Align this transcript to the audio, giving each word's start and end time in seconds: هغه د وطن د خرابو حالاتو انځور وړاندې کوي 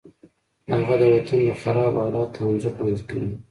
هغه 0.73 0.95
د 1.01 1.03
وطن 1.13 1.39
د 1.47 1.51
خرابو 1.61 1.99
حالاتو 2.05 2.39
انځور 2.49 2.73
وړاندې 2.75 3.03
کوي 3.09 3.31